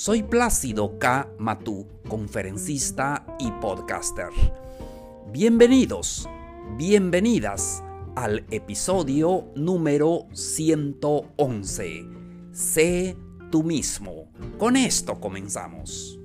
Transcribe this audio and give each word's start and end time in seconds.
soy 0.00 0.22
Plácido 0.22 0.98
K. 0.98 1.28
Matú, 1.36 1.86
conferencista 2.08 3.26
y 3.38 3.50
podcaster. 3.60 4.30
Bienvenidos, 5.30 6.26
bienvenidas 6.78 7.84
al 8.16 8.46
episodio 8.50 9.52
número 9.54 10.26
111. 10.32 12.06
Sé 12.50 13.14
tú 13.50 13.62
mismo. 13.62 14.32
Con 14.56 14.78
esto 14.78 15.20
comenzamos. 15.20 16.18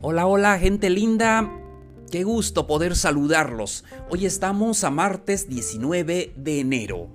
Hola, 0.00 0.28
hola, 0.28 0.60
gente 0.60 0.90
linda. 0.90 1.67
Qué 2.10 2.24
gusto 2.24 2.66
poder 2.66 2.96
saludarlos. 2.96 3.84
Hoy 4.08 4.24
estamos 4.24 4.82
a 4.82 4.90
martes 4.90 5.46
19 5.46 6.32
de 6.34 6.60
enero. 6.60 7.08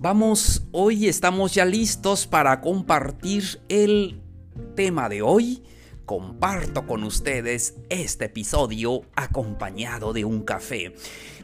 Vamos, 0.00 0.64
hoy 0.72 1.06
estamos 1.06 1.54
ya 1.54 1.64
listos 1.64 2.26
para 2.26 2.60
compartir 2.60 3.60
el 3.68 4.20
tema 4.74 5.08
de 5.08 5.22
hoy. 5.22 5.62
Comparto 6.06 6.88
con 6.88 7.04
ustedes 7.04 7.76
este 7.88 8.24
episodio 8.24 9.02
acompañado 9.14 10.12
de 10.12 10.24
un 10.24 10.42
café. 10.42 10.92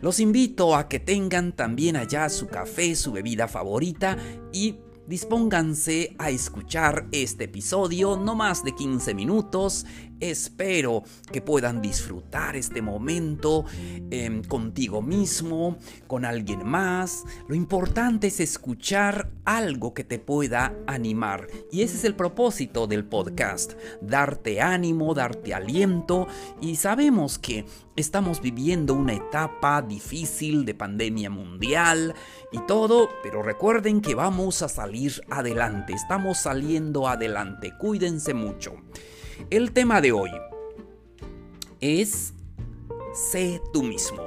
Los 0.01 0.19
invito 0.19 0.75
a 0.75 0.89
que 0.89 0.99
tengan 0.99 1.53
también 1.53 1.95
allá 1.95 2.29
su 2.31 2.49
café, 2.49 2.97
su 2.97 3.13
bebida 3.13 3.47
favorita 3.47 4.19
y 4.53 4.79
Dispónganse 5.07 6.15
a 6.17 6.31
escuchar 6.31 7.09
este 7.11 7.45
episodio, 7.45 8.17
no 8.17 8.37
más 8.37 8.63
de 8.63 8.73
15 8.73 9.15
minutos. 9.15 9.85
Espero 10.21 11.03
que 11.33 11.43
puedan 11.43 11.83
disfrutar 11.83 12.55
este 12.55 12.81
momento 12.81 13.65
em, 14.11 14.45
contigo 14.45 15.03
mismo, 15.03 15.77
con 16.07 16.25
alguien 16.25 16.65
más. 16.65 17.25
Lo 17.49 17.57
importante 17.57 18.29
es 18.29 18.39
escuchar 18.39 19.32
algo 19.45 19.95
que 19.95 20.05
te 20.05 20.19
pueda 20.19 20.75
animar. 20.87 21.49
Y 21.71 21.83
ese 21.83 21.97
es 21.97 22.05
el 22.05 22.15
propósito 22.15 22.87
del 22.87 23.05
podcast, 23.05 23.73
darte 24.01 24.61
ánimo, 24.61 25.15
darte 25.15 25.55
aliento. 25.55 26.27
Y 26.61 26.77
sabemos 26.77 27.39
que 27.39 27.67
estamos 27.97 28.41
viviendo 28.41 28.95
una 28.95 29.15
etapa 29.15 29.83
difícil 29.83 30.65
de 30.65 30.75
pandemia 30.75 31.31
mundial 31.31 32.15
y 32.53 32.59
todo, 32.67 33.09
pero 33.23 33.43
recuerden 33.43 34.01
que 34.01 34.15
vamos 34.15 34.63
a 34.63 34.69
salir 34.69 35.23
adelante, 35.31 35.93
estamos 35.93 36.39
saliendo 36.39 37.09
adelante, 37.09 37.73
cuídense 37.79 38.35
mucho. 38.35 38.75
El 39.51 39.73
tema 39.73 40.01
de 40.01 40.13
hoy 40.13 40.31
es 41.81 42.35
sé 43.13 43.61
tú 43.73 43.83
mismo. 43.83 44.23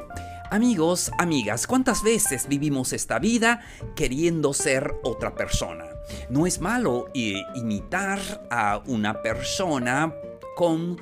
Amigos, 0.51 1.11
amigas, 1.17 1.65
¿cuántas 1.65 2.03
veces 2.03 2.47
vivimos 2.47 2.93
esta 2.93 3.17
vida 3.17 3.61
queriendo 3.95 4.53
ser 4.53 4.95
otra 5.03 5.33
persona? 5.33 5.85
No 6.29 6.45
es 6.45 6.61
malo 6.61 7.07
imitar 7.13 8.19
a 8.51 8.81
una 8.85 9.21
persona 9.23 10.13
con 10.55 10.97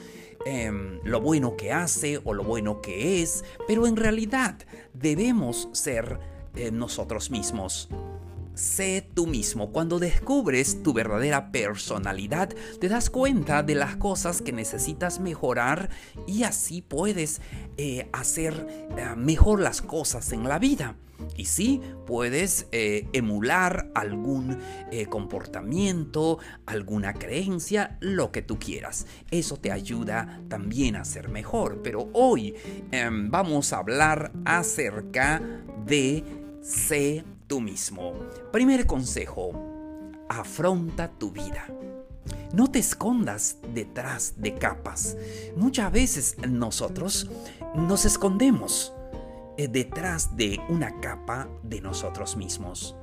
em, 0.45 1.01
lo 1.03 1.19
bueno 1.19 1.57
que 1.57 1.73
hace 1.73 2.21
o 2.23 2.33
lo 2.33 2.43
bueno 2.43 2.81
que 2.81 3.21
es, 3.21 3.43
pero 3.67 3.85
en 3.85 3.97
realidad 3.97 4.55
debemos 4.93 5.67
ser 5.73 6.19
eh, 6.55 6.71
nosotros 6.71 7.29
mismos. 7.29 7.89
Sé 8.55 9.09
tú 9.15 9.25
mismo. 9.25 9.71
Cuando 9.71 9.97
descubres 9.97 10.83
tu 10.83 10.93
verdadera 10.93 11.51
personalidad, 11.51 12.53
te 12.79 12.87
das 12.87 13.09
cuenta 13.09 13.63
de 13.63 13.73
las 13.73 13.95
cosas 13.95 14.43
que 14.43 14.51
necesitas 14.51 15.19
mejorar 15.19 15.89
y 16.27 16.43
así 16.43 16.83
puedes 16.83 17.41
eh, 17.77 18.07
hacer 18.13 18.87
eh, 18.95 19.15
mejor 19.17 19.59
las 19.59 19.81
cosas 19.81 20.31
en 20.33 20.47
la 20.47 20.59
vida. 20.59 20.95
Y 21.35 21.45
sí, 21.45 21.81
puedes 22.05 22.67
eh, 22.71 23.07
emular 23.13 23.89
algún 23.95 24.57
comportamiento, 25.09 26.37
alguna 26.65 27.13
creencia, 27.13 27.97
lo 28.01 28.31
que 28.31 28.41
tú 28.41 28.59
quieras. 28.59 29.07
Eso 29.31 29.57
te 29.57 29.71
ayuda 29.71 30.41
también 30.49 30.95
a 30.95 31.05
ser 31.05 31.29
mejor. 31.29 31.81
Pero 31.81 32.09
hoy 32.13 32.53
em, 32.91 33.31
vamos 33.31 33.73
a 33.73 33.77
hablar 33.77 34.31
acerca 34.45 35.41
de 35.85 36.23
sé 36.61 37.23
tú 37.47 37.61
mismo. 37.61 38.13
Primer 38.51 38.85
consejo, 38.85 39.51
afronta 40.29 41.09
tu 41.09 41.31
vida. 41.31 41.67
No 42.53 42.69
te 42.69 42.79
escondas 42.79 43.57
detrás 43.73 44.35
de 44.37 44.55
capas. 44.55 45.17
Muchas 45.55 45.91
veces 45.91 46.35
nosotros 46.47 47.29
nos 47.75 48.05
escondemos 48.05 48.93
eh, 49.57 49.67
detrás 49.67 50.35
de 50.35 50.59
una 50.69 50.99
capa 50.99 51.47
de 51.63 51.81
nosotros 51.81 52.37
mismos. 52.37 52.95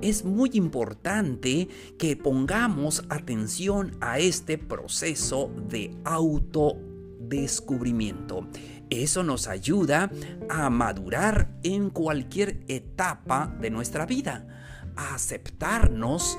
Es 0.00 0.24
muy 0.24 0.50
importante 0.54 1.68
que 1.98 2.16
pongamos 2.16 3.04
atención 3.10 3.98
a 4.00 4.18
este 4.18 4.56
proceso 4.56 5.50
de 5.68 5.94
autodescubrimiento. 6.04 8.46
Eso 8.90 9.22
nos 9.22 9.46
ayuda 9.46 10.10
a 10.48 10.68
madurar 10.68 11.48
en 11.62 11.90
cualquier 11.90 12.64
etapa 12.66 13.56
de 13.60 13.70
nuestra 13.70 14.04
vida, 14.04 14.46
a 14.96 15.14
aceptarnos 15.14 16.38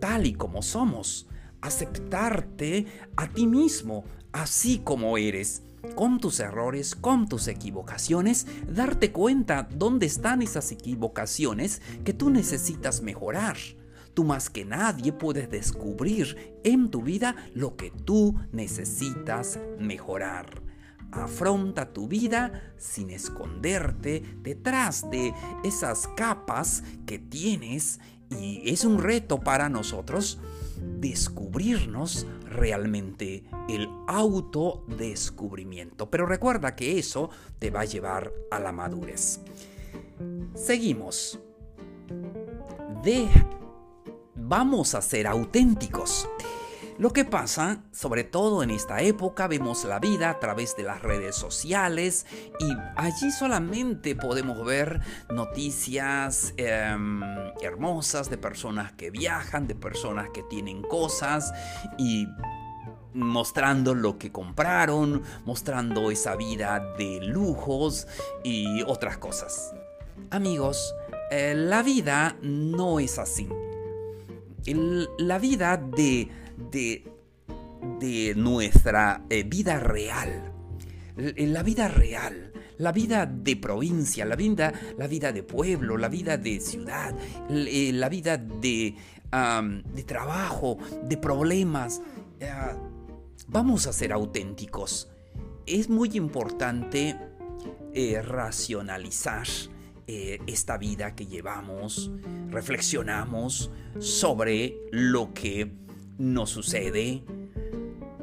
tal 0.00 0.26
y 0.26 0.34
como 0.34 0.62
somos, 0.62 1.28
aceptarte 1.60 2.86
a 3.16 3.28
ti 3.28 3.46
mismo, 3.46 4.04
así 4.32 4.80
como 4.80 5.16
eres, 5.16 5.62
con 5.94 6.18
tus 6.18 6.40
errores, 6.40 6.96
con 6.96 7.28
tus 7.28 7.46
equivocaciones, 7.48 8.46
darte 8.68 9.12
cuenta 9.12 9.68
dónde 9.70 10.06
están 10.06 10.42
esas 10.42 10.72
equivocaciones 10.72 11.80
que 12.04 12.12
tú 12.12 12.30
necesitas 12.30 13.00
mejorar. 13.00 13.56
Tú 14.12 14.24
más 14.24 14.50
que 14.50 14.64
nadie 14.64 15.12
puedes 15.12 15.50
descubrir 15.50 16.58
en 16.64 16.90
tu 16.90 17.02
vida 17.02 17.36
lo 17.54 17.76
que 17.76 17.90
tú 17.90 18.34
necesitas 18.50 19.60
mejorar. 19.78 20.65
Afronta 21.12 21.92
tu 21.92 22.08
vida 22.08 22.74
sin 22.76 23.10
esconderte 23.10 24.22
detrás 24.42 25.10
de 25.10 25.32
esas 25.64 26.08
capas 26.16 26.82
que 27.06 27.18
tienes 27.18 28.00
y 28.30 28.70
es 28.70 28.84
un 28.84 28.98
reto 28.98 29.40
para 29.40 29.68
nosotros 29.68 30.38
descubrirnos 30.98 32.26
realmente 32.44 33.44
el 33.68 33.88
autodescubrimiento. 34.08 36.10
Pero 36.10 36.26
recuerda 36.26 36.74
que 36.74 36.98
eso 36.98 37.30
te 37.58 37.70
va 37.70 37.80
a 37.80 37.84
llevar 37.84 38.32
a 38.50 38.58
la 38.58 38.72
madurez. 38.72 39.40
Seguimos. 40.54 41.38
De 43.02 43.28
vamos 44.34 44.94
a 44.94 45.02
ser 45.02 45.26
auténticos. 45.26 46.28
Lo 46.98 47.12
que 47.12 47.26
pasa, 47.26 47.82
sobre 47.92 48.24
todo 48.24 48.62
en 48.62 48.70
esta 48.70 49.02
época, 49.02 49.48
vemos 49.48 49.84
la 49.84 49.98
vida 49.98 50.30
a 50.30 50.38
través 50.38 50.76
de 50.76 50.82
las 50.82 51.02
redes 51.02 51.36
sociales 51.36 52.24
y 52.58 52.72
allí 52.96 53.30
solamente 53.30 54.16
podemos 54.16 54.64
ver 54.64 55.02
noticias 55.28 56.54
em, 56.56 57.20
hermosas 57.60 58.30
de 58.30 58.38
personas 58.38 58.92
que 58.92 59.10
viajan, 59.10 59.66
de 59.66 59.74
personas 59.74 60.30
que 60.32 60.42
tienen 60.44 60.80
cosas 60.80 61.52
y 61.98 62.26
mostrando 63.12 63.94
lo 63.94 64.16
que 64.16 64.32
compraron, 64.32 65.22
mostrando 65.44 66.10
esa 66.10 66.34
vida 66.34 66.94
de 66.96 67.20
lujos 67.20 68.06
y 68.42 68.82
otras 68.82 69.18
cosas. 69.18 69.74
Amigos, 70.30 70.94
eh, 71.30 71.54
la 71.54 71.82
vida 71.82 72.36
no 72.40 73.00
es 73.00 73.18
así. 73.18 73.48
la 75.18 75.38
vida 75.38 75.76
de 75.76 76.28
de, 76.70 77.04
de 78.00 78.34
nuestra 78.36 79.24
eh, 79.28 79.44
vida 79.44 79.80
real. 79.80 80.52
La 81.16 81.62
vida 81.62 81.88
real, 81.88 82.52
la 82.76 82.92
vida 82.92 83.24
de 83.24 83.56
provincia, 83.56 84.26
la 84.26 84.36
vida, 84.36 84.74
la 84.98 85.06
vida 85.06 85.32
de 85.32 85.42
pueblo, 85.42 85.96
la 85.96 86.08
vida 86.08 86.36
de 86.36 86.60
ciudad, 86.60 87.14
eh, 87.48 87.90
la 87.94 88.10
vida 88.10 88.36
de, 88.36 88.94
de 89.94 90.02
trabajo, 90.04 90.76
de 91.04 91.16
problemas. 91.16 92.02
Eh, 92.38 92.52
vamos 93.48 93.86
a 93.86 93.94
ser 93.94 94.12
auténticos. 94.12 95.08
Es 95.64 95.88
muy 95.88 96.10
importante 96.16 97.16
racionalizar 98.24 99.46
esta 100.06 100.76
vida 100.76 101.14
que 101.16 101.26
llevamos, 101.26 102.10
reflexionamos 102.50 103.70
sobre 103.98 104.76
lo 104.92 105.32
que 105.32 105.72
nos 106.18 106.50
sucede 106.50 107.22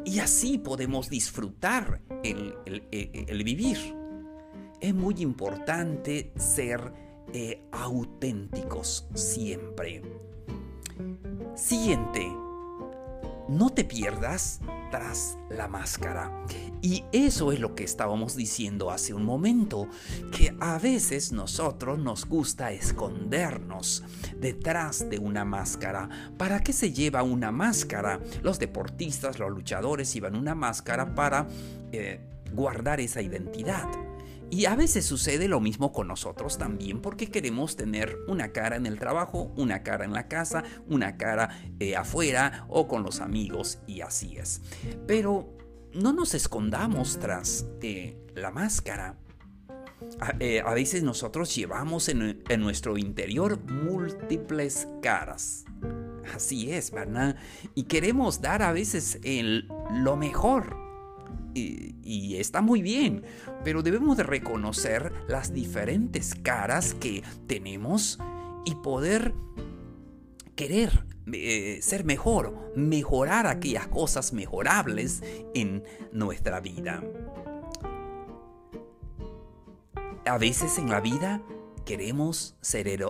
y 0.05 0.19
así 0.19 0.57
podemos 0.57 1.09
disfrutar 1.09 2.01
el, 2.23 3.43
vivir. 3.43 3.77
Es 4.81 4.93
muy 4.93 5.15
importante 5.19 6.33
ser 6.35 6.93
eh, 7.33 7.61
auténticos 7.71 9.07
siempre. 9.13 10.01
Siguiente, 11.55 12.29
no 13.53 13.69
te 13.69 13.83
pierdas 13.83 14.59
tras 14.91 15.38
la 15.50 15.67
máscara. 15.67 16.31
Y 16.81 17.03
eso 17.11 17.51
es 17.51 17.59
lo 17.59 17.75
que 17.75 17.83
estábamos 17.83 18.35
diciendo 18.35 18.91
hace 18.91 19.13
un 19.13 19.23
momento, 19.23 19.88
que 20.35 20.55
a 20.59 20.77
veces 20.79 21.31
nosotros 21.31 22.00
nos 22.00 22.25
gusta 22.25 22.71
escondernos 22.71 24.03
detrás 24.39 25.09
de 25.09 25.19
una 25.19 25.45
máscara. 25.45 26.09
¿Para 26.38 26.59
qué 26.59 26.73
se 26.73 26.91
lleva 26.91 27.23
una 27.23 27.51
máscara? 27.51 28.19
Los 28.41 28.59
deportistas, 28.59 29.39
los 29.39 29.51
luchadores 29.51 30.13
llevan 30.13 30.35
una 30.35 30.55
máscara 30.55 31.15
para 31.15 31.47
eh, 31.91 32.19
guardar 32.53 33.00
esa 33.00 33.21
identidad. 33.21 33.88
Y 34.49 34.65
a 34.65 34.75
veces 34.75 35.05
sucede 35.05 35.47
lo 35.47 35.59
mismo 35.59 35.91
con 35.91 36.07
nosotros 36.07 36.57
también 36.57 37.01
porque 37.01 37.27
queremos 37.27 37.75
tener 37.75 38.17
una 38.27 38.51
cara 38.51 38.75
en 38.75 38.85
el 38.85 38.99
trabajo, 38.99 39.51
una 39.57 39.83
cara 39.83 40.05
en 40.05 40.13
la 40.13 40.27
casa, 40.27 40.63
una 40.87 41.17
cara 41.17 41.49
eh, 41.79 41.95
afuera 41.95 42.65
o 42.69 42.87
con 42.87 43.03
los 43.03 43.19
amigos 43.19 43.79
y 43.87 44.01
así 44.01 44.37
es. 44.37 44.61
Pero 45.07 45.57
no 45.93 46.13
nos 46.13 46.33
escondamos 46.33 47.19
tras 47.19 47.67
eh, 47.81 48.17
la 48.35 48.51
máscara. 48.51 49.17
Eh, 50.39 50.61
a, 50.63 50.73
veces 50.73 51.01
nosotros 51.01 51.55
llevamos 51.55 52.09
en, 52.09 52.43
en 52.47 52.59
nuestro 52.59 52.97
interior 52.97 53.59
múltiples 53.71 54.87
caras. 55.01 55.65
Así 56.35 56.71
es, 56.71 56.91
¿verdad? 56.91 57.35
Y 57.73 57.83
queremos 57.83 58.41
dar 58.41 58.61
a 58.61 58.71
veces 58.71 59.19
el, 59.23 59.67
lo 59.91 60.15
mejor 60.15 60.82
y, 61.53 62.35
está 62.35 62.61
muy 62.61 62.81
bien, 62.81 63.23
pero 63.63 63.81
debemos 63.83 64.17
de 64.17 64.23
reconocer 64.23 65.13
las 65.27 65.53
diferentes 65.53 66.35
caras 66.35 66.94
que 66.94 67.23
tenemos 67.47 68.19
y 68.65 68.75
poder 68.75 69.33
querer 70.55 71.05
eh, 71.31 71.79
ser 71.81 72.03
mejor, 72.03 72.73
mejorar 72.75 73.47
aquellas 73.47 73.88
cosas 73.88 74.33
mejorables 74.33 75.23
en 75.53 75.83
nuestra 76.11 76.59
vida. 76.59 77.01
A 80.25 80.38
veces 80.38 80.77
en 80.77 80.89
la 80.89 81.01
vida 81.01 81.41
queremos 81.85 82.55
ser, 82.61 83.07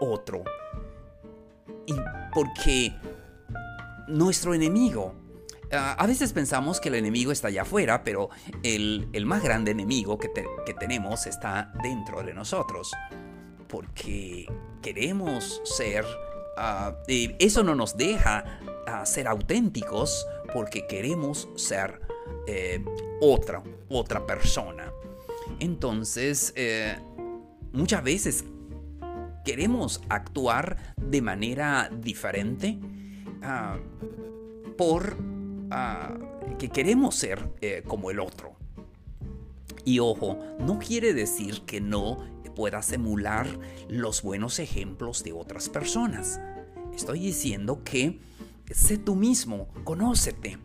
otro. 0.00 0.44
Y 1.86 1.94
porque 2.34 2.92
nuestro 4.08 4.54
enemigo 4.54 5.14
a 5.72 6.06
veces 6.06 6.32
pensamos 6.32 6.80
que 6.80 6.88
el 6.90 6.96
enemigo 6.96 7.32
está 7.32 7.48
allá 7.48 7.62
afuera, 7.62 8.04
pero 8.04 8.28
el, 8.62 9.08
más 9.24 9.42
grande 9.42 9.70
enemigo 9.70 10.18
que, 10.18 10.28
tenemos 10.78 11.26
está 11.26 11.72
dentro 11.82 12.22
de 12.22 12.34
nosotros. 12.34 12.92
Porque 13.68 14.46
queremos 14.82 15.62
ser... 15.64 16.04
Ah, 16.58 16.96
eso 17.06 17.62
no 17.62 17.74
nos 17.74 17.96
deja 17.96 18.44
ah, 18.86 19.06
ser 19.06 19.26
auténticos 19.26 20.26
porque 20.52 20.86
queremos 20.86 21.48
ser 21.56 22.00
eh, 22.46 22.84
otra, 23.22 23.62
otra 23.88 24.26
persona. 24.26 24.92
Entonces, 25.60 26.52
eh, 26.56 26.98
muchas 27.72 28.04
veces 28.04 28.44
queremos 29.46 30.02
actuar 30.10 30.94
de 30.98 31.22
manera 31.22 31.90
diferente 31.90 32.78
por 34.76 35.16
que 36.58 36.68
queremos 36.68 37.14
ser 37.14 37.50
eh, 37.60 37.82
como 37.86 38.10
el 38.10 38.20
otro. 38.20 38.56
Y 39.84 39.98
ojo, 39.98 40.38
no 40.60 40.78
quiere 40.78 41.12
decir 41.12 41.62
que 41.62 41.80
no 41.80 42.18
puedas 42.54 42.92
emular 42.92 43.46
los 43.88 44.22
buenos 44.22 44.58
ejemplos 44.58 45.24
de 45.24 45.32
otras 45.32 45.68
personas. 45.68 46.40
Estoy 46.94 47.20
diciendo 47.20 47.82
que 47.82 48.20
sé 48.70 48.98
tú 48.98 49.14
mismo, 49.16 49.68
conócete. 49.84 50.58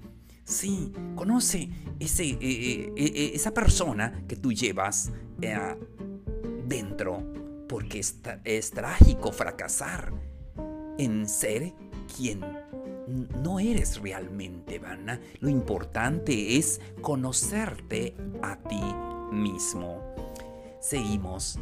Sí, 0.43 0.93
conoce 1.15 1.69
ese, 1.99 2.23
eh, 2.25 2.93
eh, 2.95 3.31
esa 3.33 3.53
persona 3.53 4.23
que 4.27 4.35
tú 4.35 4.53
llevas 4.53 5.11
dentro, 6.65 7.23
porque 7.67 7.99
es, 7.99 8.15
es 8.45 8.71
trágico 8.71 9.31
fracasar 9.31 10.13
en 10.97 11.27
ser 11.27 11.73
quien 12.15 12.41
no 13.07 13.59
eres 13.59 14.01
realmente, 14.01 14.79
Vanna. 14.79 15.19
Lo 15.39 15.49
importante 15.49 16.57
es 16.57 16.81
conocerte 17.01 18.15
a 18.41 18.57
ti 18.57 18.81
mismo. 19.31 20.01
Seguimos. 20.79 21.59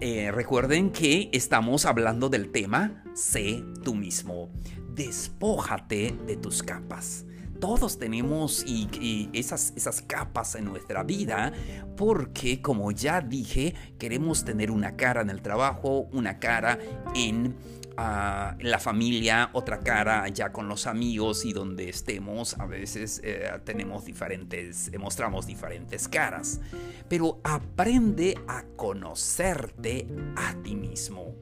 Eh, 0.00 0.30
recuerden 0.30 0.90
que 0.90 1.30
estamos 1.32 1.86
hablando 1.86 2.28
del 2.28 2.52
tema 2.52 3.02
Sé 3.14 3.64
tú 3.82 3.94
mismo. 3.94 4.50
Despójate 4.94 6.14
de 6.26 6.36
tus 6.36 6.62
capas. 6.62 7.24
Todos 7.60 7.98
tenemos 7.98 8.64
y, 8.66 9.30
esas, 9.32 9.72
esas 9.76 10.02
capas 10.02 10.54
en 10.54 10.66
nuestra 10.66 11.02
vida 11.02 11.52
porque, 11.96 12.60
como 12.60 12.92
ya 12.92 13.20
dije, 13.20 13.74
queremos 13.98 14.44
tener 14.44 14.70
una 14.70 14.96
cara 14.96 15.22
en 15.22 15.30
el 15.30 15.42
trabajo, 15.42 16.08
una 16.12 16.38
cara 16.38 16.78
en 17.14 17.56
la 17.96 18.78
familia, 18.78 19.50
otra 19.54 19.80
cara 19.80 20.28
ya 20.28 20.52
con 20.52 20.68
los 20.68 20.86
amigos 20.86 21.44
y 21.44 21.52
donde 21.52 21.88
estemos, 21.88 22.56
a 22.58 22.66
veces 22.66 23.20
eh, 23.24 23.50
tenemos 23.64 24.04
diferentes, 24.04 24.92
mostramos 24.98 25.46
diferentes 25.46 26.06
caras. 26.08 26.60
Pero 27.08 27.40
aprende 27.42 28.38
a 28.46 28.64
conocerte 28.76 30.06
a 30.36 30.54
ti 30.62 30.74
mismo. 30.74 31.34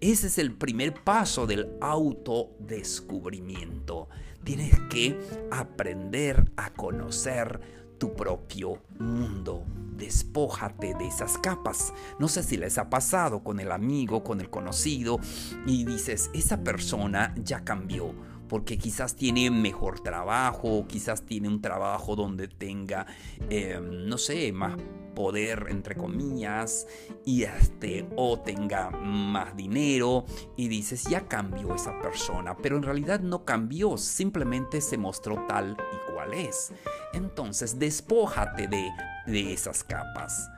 Ese 0.00 0.28
es 0.28 0.38
el 0.38 0.54
primer 0.54 0.94
paso 0.94 1.46
del 1.46 1.76
autodescubrimiento. 1.80 4.08
Tienes 4.44 4.78
que 4.90 5.18
aprender 5.50 6.50
a 6.56 6.70
conocer 6.72 7.60
tu 7.98 8.14
propio 8.14 8.82
mundo. 8.98 9.64
Despójate 9.96 10.94
de 10.94 11.06
esas 11.06 11.38
capas. 11.38 11.92
No 12.18 12.26
sé 12.26 12.42
si 12.42 12.56
les 12.56 12.76
ha 12.78 12.90
pasado 12.90 13.44
con 13.44 13.60
el 13.60 13.70
amigo, 13.70 14.24
con 14.24 14.40
el 14.40 14.50
conocido, 14.50 15.20
y 15.66 15.84
dices, 15.84 16.30
esa 16.34 16.64
persona 16.64 17.34
ya 17.36 17.62
cambió 17.62 18.12
porque 18.52 18.76
quizás 18.76 19.16
tiene 19.16 19.50
mejor 19.50 20.00
trabajo, 20.00 20.84
quizás 20.86 21.22
tiene 21.22 21.48
un 21.48 21.62
trabajo 21.62 22.14
donde 22.14 22.48
tenga, 22.48 23.06
em, 23.48 24.06
no 24.06 24.18
sé, 24.18 24.52
más 24.52 24.76
poder 25.14 25.68
entre 25.70 25.96
comillas 25.96 26.86
y 27.24 27.44
este 27.44 28.06
o 28.14 28.40
tenga 28.40 28.90
más 28.90 29.56
dinero 29.56 30.26
y 30.54 30.68
dices 30.68 31.04
ya 31.04 31.26
cambió 31.28 31.74
esa 31.74 31.98
persona 32.00 32.56
pero 32.56 32.76
en 32.76 32.82
realidad 32.82 33.20
no 33.20 33.44
cambió 33.44 33.98
simplemente 33.98 34.80
se 34.82 34.98
mostró 34.98 35.46
tal 35.48 35.74
y 35.90 36.12
cual 36.12 36.34
es. 36.34 36.74
Entonces 37.14 37.78
despójate 37.78 38.68
de, 38.68 38.86
de 39.26 39.54
esas 39.54 39.82
capas. 39.82 40.50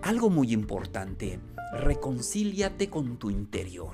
Algo 0.00 0.30
muy 0.30 0.50
importante 0.54 1.38
reconcíliate 1.74 2.88
con 2.88 3.18
tu 3.18 3.28
interior 3.28 3.92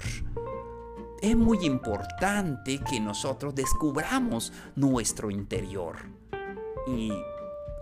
es 1.23 1.37
muy 1.37 1.65
importante 1.65 2.81
que 2.81 3.01
nosotros 3.01 3.55
descubramos 3.55 4.53
nuestro 4.77 5.31
interior 5.31 5.97
y 6.87 7.13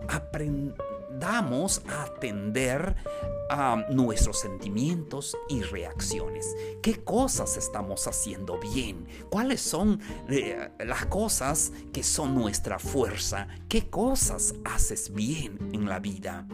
aprendamos 0.09 1.83
a 1.89 2.05
atender 2.05 2.97
a 3.49 3.85
nuestros 3.91 4.41
sentimientos 4.41 5.37
y 5.49 5.63
reacciones. 5.63 6.55
¿Qué 6.83 7.03
cosas 7.05 7.57
estamos 7.57 8.07
haciendo 8.07 8.59
bien? 8.59 9.07
¿Cuáles 9.31 9.61
son 9.61 10.01
eh, 10.29 10.71
las 10.85 11.07
cosas 11.07 11.73
que 11.93 12.03
son 12.03 12.35
nuestra 12.35 12.79
fuerza? 12.79 13.49
¿Qué 13.69 13.89
cosas 13.89 14.55
haces 14.65 15.13
bien 15.13 15.71
en 15.73 15.87
la 15.87 16.01
vida? 16.01 16.47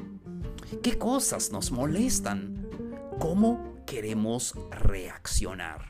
¿Qué 0.83 0.99
cosas 0.99 1.51
nos 1.53 1.71
molestan? 1.71 2.69
¿Cómo 3.19 3.83
queremos 3.87 4.55
reaccionar? 4.71 5.89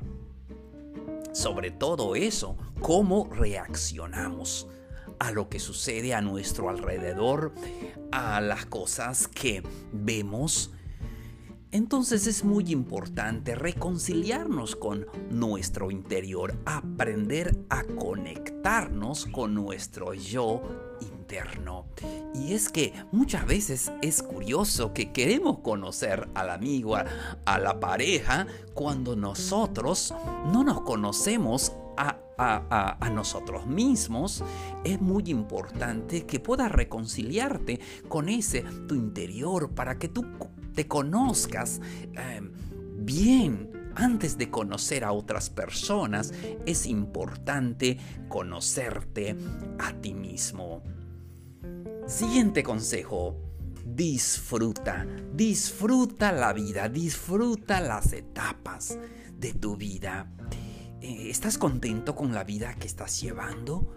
Sobre 1.32 1.70
todo 1.70 2.14
eso, 2.14 2.56
cómo 2.80 3.28
reaccionamos 3.32 4.68
a 5.18 5.30
lo 5.30 5.48
que 5.48 5.60
sucede 5.60 6.14
a 6.14 6.20
nuestro 6.20 6.68
alrededor, 6.68 7.52
a 8.10 8.40
las 8.40 8.66
cosas 8.66 9.28
que 9.28 9.62
vemos. 9.92 10.72
Entonces 11.70 12.26
es 12.26 12.44
muy 12.44 12.70
importante 12.70 13.54
reconciliarnos 13.54 14.76
con 14.76 15.06
nuestro 15.30 15.90
interior, 15.90 16.58
aprender 16.66 17.64
a 17.70 17.84
conectarnos 17.84 19.26
con 19.26 19.54
nuestro 19.54 20.12
yo 20.12 20.91
Y 22.34 22.52
es 22.52 22.68
que 22.68 22.92
muchas 23.10 23.46
veces 23.46 23.92
es 24.02 24.22
curioso 24.22 24.92
que 24.92 25.12
queremos 25.12 25.58
conocer 25.60 26.28
al 26.34 26.50
amigo, 26.50 26.96
a, 26.96 27.58
la 27.58 27.80
pareja, 27.80 28.46
cuando 28.74 29.16
nosotros 29.16 30.14
no 30.52 30.64
nos 30.64 30.82
conocemos 30.82 31.72
a, 31.96 32.18
nosotros 33.12 33.66
mismos, 33.66 34.42
es 34.84 35.00
muy 35.00 35.24
importante 35.26 36.26
que 36.26 36.40
puedas 36.40 36.72
reconciliarte 36.72 37.78
con 38.08 38.28
ese 38.28 38.62
tu 38.88 38.96
interior 38.96 39.70
para 39.70 39.96
que 39.96 40.08
tú 40.08 40.24
te 40.74 40.88
conozcas 40.88 41.80
eh, 42.16 42.40
bien. 42.96 43.70
Antes 43.94 44.38
de 44.38 44.50
conocer 44.50 45.04
a 45.04 45.12
otras 45.12 45.50
personas, 45.50 46.32
es 46.64 46.86
importante 46.86 47.98
conocerte 48.28 49.36
a 49.78 49.92
ti 49.92 50.14
mismo. 50.14 50.82
Siguiente 52.06 52.62
consejo. 52.62 53.36
Disfruta, 53.84 55.06
disfruta 55.34 56.32
la 56.32 56.52
vida, 56.52 56.88
disfruta 56.88 57.80
las 57.80 58.12
etapas 58.12 58.98
de 59.36 59.54
tu 59.54 59.76
vida. 59.76 60.32
Eh, 61.00 61.30
¿Estás 61.30 61.58
contento 61.58 62.14
con 62.14 62.32
la 62.32 62.44
vida 62.44 62.74
que 62.74 62.86
estás 62.86 63.20
llevando? 63.20 63.94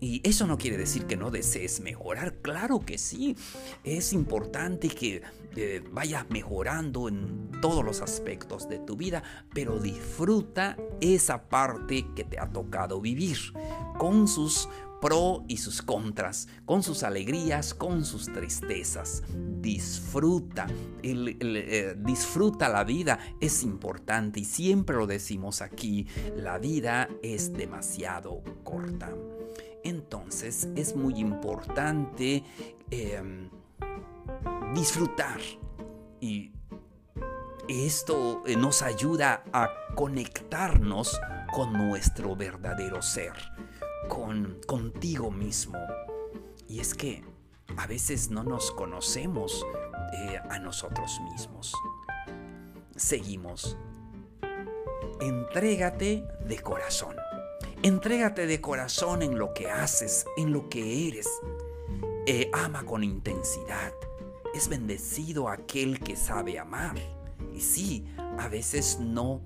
Y 0.00 0.20
eso 0.28 0.46
no 0.46 0.58
quiere 0.58 0.76
decir 0.76 1.06
que 1.06 1.16
no 1.16 1.30
desees 1.30 1.80
mejorar, 1.80 2.36
claro 2.40 2.80
que 2.80 2.98
sí. 2.98 3.36
Es 3.82 4.12
importante 4.12 4.88
que 4.88 5.22
eh, 5.56 5.82
vayas 5.90 6.30
mejorando 6.30 7.08
en 7.08 7.50
todos 7.60 7.84
los 7.84 8.00
aspectos 8.00 8.68
de 8.68 8.78
tu 8.78 8.96
vida, 8.96 9.22
pero 9.52 9.80
disfruta 9.80 10.76
esa 11.00 11.48
parte 11.48 12.06
que 12.14 12.24
te 12.24 12.38
ha 12.38 12.48
tocado 12.48 13.00
vivir, 13.00 13.38
con 13.98 14.28
sus 14.28 14.68
pro 15.00 15.44
y 15.48 15.58
sus 15.58 15.82
contras, 15.82 16.48
con 16.64 16.82
sus 16.82 17.02
alegrías, 17.02 17.74
con 17.74 18.04
sus 18.04 18.26
tristezas. 18.26 19.22
Disfruta, 19.60 20.66
eh, 21.02 21.94
disfruta 21.98 22.68
la 22.68 22.84
vida, 22.84 23.18
es 23.40 23.62
importante 23.62 24.40
y 24.40 24.44
siempre 24.44 24.96
lo 24.96 25.06
decimos 25.06 25.62
aquí, 25.62 26.06
la 26.36 26.58
vida 26.58 27.08
es 27.22 27.52
demasiado 27.52 28.42
corta. 28.64 29.12
Entonces 29.84 30.68
es 30.74 30.94
muy 30.96 31.18
importante 31.18 32.42
em, 32.90 33.48
disfrutar 34.74 35.40
y 36.20 36.52
esto 37.68 38.42
eh, 38.46 38.56
nos 38.56 38.82
ayuda 38.82 39.44
a 39.52 39.70
conectarnos 39.94 41.20
con 41.52 41.72
nuestro 41.72 42.34
verdadero 42.34 43.02
ser 43.02 43.32
con 44.08 44.60
contigo 44.66 45.30
mismo. 45.30 45.78
Y 46.68 46.80
es 46.80 46.94
que 46.94 47.24
a 47.76 47.86
veces 47.86 48.30
no 48.30 48.44
nos 48.44 48.70
conocemos 48.70 49.64
eh, 50.12 50.40
a 50.50 50.58
nosotros 50.58 51.20
mismos. 51.32 51.74
Seguimos. 52.96 53.76
Entrégate 55.20 56.24
de 56.46 56.58
corazón. 56.60 57.16
Entrégate 57.82 58.46
de 58.46 58.60
corazón 58.60 59.22
en 59.22 59.38
lo 59.38 59.54
que 59.54 59.70
haces, 59.70 60.26
en 60.36 60.52
lo 60.52 60.68
que 60.68 61.08
eres. 61.08 61.28
Eh, 62.26 62.50
ama 62.52 62.84
con 62.84 63.04
intensidad. 63.04 63.92
Es 64.54 64.68
bendecido 64.68 65.48
aquel 65.48 66.00
que 66.00 66.16
sabe 66.16 66.58
amar. 66.58 66.96
Y 67.54 67.60
sí, 67.60 68.06
a 68.38 68.48
veces 68.48 68.98
no 69.00 69.42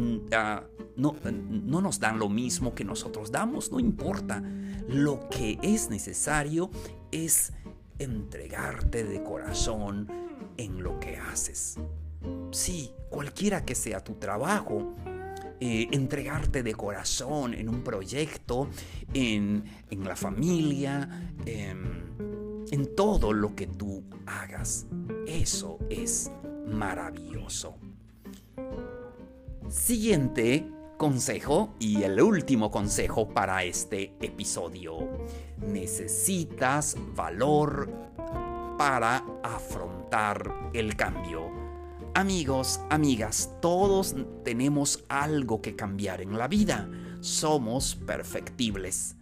Mm, 0.00 0.28
ah, 0.32 0.62
no, 0.96 1.14
no 1.50 1.80
nos 1.82 2.00
dan 2.00 2.18
lo 2.18 2.30
mismo 2.30 2.74
que 2.74 2.84
nosotros 2.84 3.30
damos, 3.30 3.70
no 3.70 3.78
importa. 3.78 4.42
Lo 4.88 5.28
que 5.28 5.58
es 5.62 5.90
necesario 5.90 6.70
es 7.12 7.52
entregarte 7.98 9.04
de 9.04 9.22
corazón 9.22 10.08
en 10.56 10.82
lo 10.82 10.98
que 10.98 11.18
haces. 11.18 11.78
Sí, 12.50 12.92
cualquiera 13.10 13.64
que 13.64 13.74
sea 13.74 14.02
tu 14.02 14.14
trabajo, 14.14 14.94
eh, 15.60 15.88
entregarte 15.92 16.62
de 16.62 16.74
corazón 16.74 17.52
en 17.52 17.68
un 17.68 17.82
proyecto, 17.82 18.68
en, 19.12 19.64
en 19.90 20.04
la 20.04 20.16
familia, 20.16 21.34
en, 21.44 22.66
en 22.70 22.96
todo 22.96 23.34
lo 23.34 23.54
que 23.54 23.66
tú 23.66 24.02
hagas. 24.24 24.86
Eso 25.26 25.78
es 25.90 26.32
maravilloso. 26.66 27.76
Siguiente 29.70 30.68
consejo 30.96 31.76
y 31.78 32.02
el 32.02 32.20
último 32.20 32.72
consejo 32.72 33.28
para 33.28 33.62
este 33.62 34.16
episodio. 34.20 35.08
Necesitas 35.58 36.96
valor 37.14 37.88
para 38.76 39.24
afrontar 39.44 40.70
el 40.74 40.96
cambio. 40.96 41.48
Amigos, 42.14 42.80
amigas, 42.90 43.58
todos 43.62 44.16
tenemos 44.42 45.04
algo 45.08 45.62
que 45.62 45.76
cambiar 45.76 46.20
en 46.20 46.36
la 46.36 46.48
vida. 46.48 46.90
Somos 47.20 47.94
perfectibles. 47.94 49.14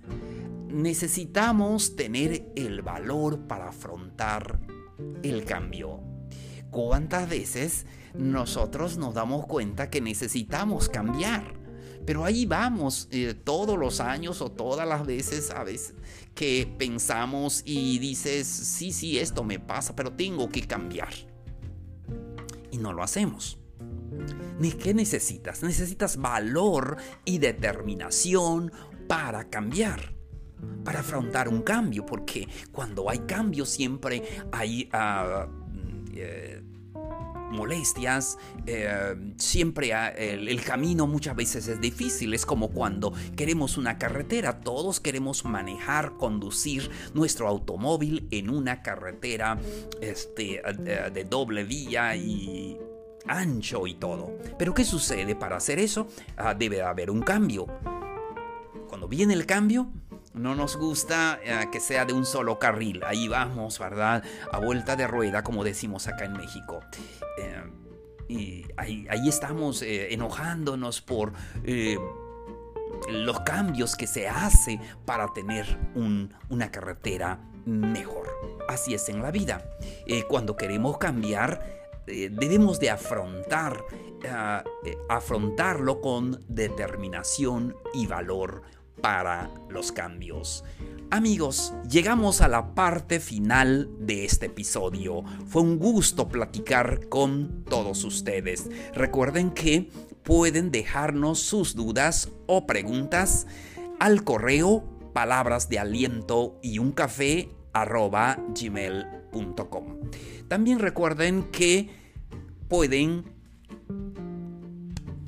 Necesitamos 0.69 1.95
tener 1.95 2.51
el 2.57 2.81
valor 2.81 3.41
para 3.41 3.69
afrontar 3.69 4.59
el 5.23 5.45
cambio. 5.45 6.01
¿Cuántas 6.71 7.29
veces 7.29 7.85
nosotros 8.15 8.99
nos 8.99 9.15
damos 9.15 9.47
cuenta 9.47 9.91
que 9.91 10.01
necesitamos 10.01 10.89
cambiar? 10.89 11.55
Pero 12.07 12.25
ahí 12.25 12.47
vamos 12.47 13.09
eh, 13.11 13.35
todos 13.35 13.79
los 13.79 14.01
años 14.01 14.41
o 14.41 14.51
todas 14.51 14.89
las 14.89 15.07
veces, 15.07 15.51
a 15.51 15.63
veces 15.65 15.95
que 16.35 16.73
pensamos 16.79 17.63
y 17.65 17.99
dices, 17.99 18.47
sí, 18.47 18.93
sí, 18.93 19.19
esto 19.19 19.43
me 19.43 19.59
pasa, 19.59 19.97
pero 19.97 20.13
tengo 20.13 20.49
que 20.49 20.63
cambiar. 20.67 21.13
Y 22.71 22.79
no 22.79 22.93
lo 22.93 23.03
hacemos. 23.03 23.59
¿Ni 24.61 24.71
qué 24.71 24.95
necesitas? 24.95 25.65
Necesitas 25.65 26.17
valor 26.17 26.97
y 27.25 27.39
determinación 27.39 28.73
para 29.09 29.49
cambiar 29.51 30.17
para 30.85 31.01
afrontar 31.01 31.49
un 31.49 31.63
cambio, 31.63 32.05
porque 32.05 32.49
cuando 32.73 33.11
hay 33.11 33.19
cambio 33.21 33.65
siempre 33.65 34.23
hay 34.51 34.89
ah, 34.93 35.47
eh, 36.15 36.63
molestias, 37.51 38.39
eh, 38.67 39.15
siempre 39.37 39.93
el, 40.17 40.63
camino 40.63 41.07
muchas 41.07 41.37
veces 41.37 41.69
es 41.69 41.81
difícil, 41.81 42.35
es 42.35 42.45
como 42.45 42.71
cuando 42.71 43.13
queremos 43.37 43.79
una 43.79 43.99
carretera, 43.99 44.61
todos 44.61 45.01
queremos 45.01 45.45
manejar, 45.45 46.17
conducir 46.17 46.91
nuestro 47.15 47.49
automóvil 47.49 48.27
en 48.31 48.51
una 48.51 48.83
carretera 48.83 49.59
este, 50.01 50.61
de, 51.13 51.25
doble 51.25 51.65
vía 51.65 52.17
y 52.17 52.77
ancho 53.27 53.87
y 53.87 53.95
todo. 53.95 54.39
Pero 54.59 54.75
¿qué 54.75 54.85
sucede? 54.85 55.35
Para 55.35 55.57
hacer 55.57 55.79
eso 55.79 56.09
ah, 56.37 56.55
debe 56.55 56.83
haber 56.83 57.11
un 57.11 57.23
cambio. 57.23 57.67
Cuando 58.89 59.07
viene 59.09 59.35
el 59.35 59.47
cambio, 59.47 59.91
no 60.39 60.55
nos 60.55 60.77
gusta 60.77 61.41
eh, 61.43 61.69
que 61.71 61.81
sea 61.81 62.05
de 62.05 62.13
un 62.13 62.25
solo 62.25 62.59
carril. 62.59 63.03
Ahí 63.05 63.29
vamos, 63.29 63.79
¿verdad? 63.79 64.23
A 64.53 64.59
vuelta 64.59 64.97
de 64.97 65.07
rueda, 65.07 65.43
como 65.43 65.65
decimos 65.65 66.07
acá 66.09 66.25
en 66.25 66.33
México. 66.35 66.81
Eh, 67.39 67.63
y 68.29 68.67
ahí, 68.77 69.07
estamos 69.27 69.83
eh, 69.83 70.13
enojándonos 70.13 71.01
por 71.01 71.33
los 73.09 73.41
cambios 73.41 73.97
que 73.97 74.07
se 74.07 74.29
hace 74.29 74.81
para 75.07 75.33
tener 75.33 75.79
una 75.95 76.71
carretera 76.71 77.41
mejor. 77.65 78.29
Así 78.69 78.93
es 78.95 79.09
en 79.09 79.23
la 79.23 79.31
vida. 79.31 79.65
cuando 80.29 80.57
queremos 80.57 80.99
cambiar, 80.99 81.65
debemos 82.07 82.81
de 82.81 82.91
afrontar, 82.91 83.83
afrontarlo 85.09 86.03
con 86.03 86.45
determinación 86.49 87.75
y 87.95 88.07
valor 88.07 88.63
para 89.01 89.51
los 89.69 89.93
cambios. 89.93 90.65
Amigos, 91.11 91.73
llegamos 91.89 92.41
a 92.43 92.49
la 92.49 92.75
parte 92.75 93.19
final 93.19 93.91
de 93.99 94.25
este 94.25 94.47
episodio. 94.47 95.25
Fue 95.47 95.63
un 95.63 95.79
gusto 95.79 96.29
platicar 96.29 97.09
con 97.09 97.65
todos 97.65 98.05
ustedes. 98.05 98.69
Recuerden 98.95 99.51
que 99.53 99.91
pueden 100.23 100.71
dejarnos 100.71 101.39
sus 101.41 101.75
dudas 101.75 102.31
o 102.47 102.67
preguntas 102.67 103.47
al 103.99 104.23
correo 104.23 104.85
palabras 105.15 105.69
de 105.69 105.79
aliento 105.79 106.59
y 106.63 106.79
un 106.79 106.93
café 106.93 107.49
gmail.com. 108.55 109.85
También 110.49 110.79
recuerden 110.79 111.45
que 111.51 111.89
pueden 112.69 113.25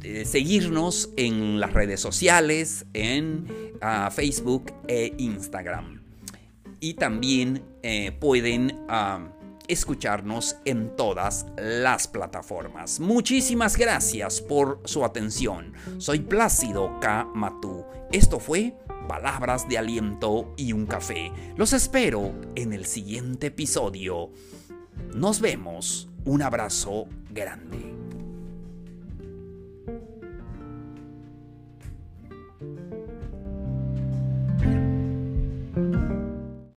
eh, 0.02 0.24
seguirnos 0.24 1.10
en 1.16 1.60
las 1.60 1.72
redes 1.72 2.00
sociales, 2.00 2.86
en 2.94 3.46
ah, 3.80 4.10
Facebook 4.10 4.72
e 4.88 5.14
Instagram. 5.18 6.02
Y 6.80 6.94
también 6.94 7.62
eh, 7.82 8.12
pueden 8.12 8.84
ah, 8.88 9.28
escucharnos 9.68 10.56
en 10.64 10.96
todas 10.96 11.46
las 11.56 12.08
plataformas. 12.08 12.98
Muchísimas 12.98 13.76
gracias 13.76 14.40
por 14.40 14.80
su 14.84 15.04
atención. 15.04 15.74
Soy 15.98 16.20
Plácido 16.20 16.98
K. 17.00 17.28
Matú. 17.34 17.84
Esto 18.10 18.40
fue 18.40 18.74
palabras 19.06 19.68
de 19.68 19.78
aliento 19.78 20.54
y 20.56 20.72
un 20.72 20.86
café. 20.86 21.30
Los 21.56 21.72
espero 21.72 22.32
en 22.54 22.72
el 22.72 22.86
siguiente 22.86 23.48
episodio. 23.48 24.30
Nos 25.14 25.40
vemos. 25.40 26.08
Un 26.24 26.42
abrazo 26.42 27.06
grande. 27.30 27.99